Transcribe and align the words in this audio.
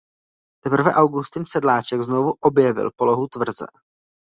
Teprve 0.63 0.93
Augustin 0.93 1.45
Sedláček 1.45 2.01
znovu 2.01 2.33
objevil 2.41 2.91
polohu 2.95 3.27
tvrze. 3.27 3.65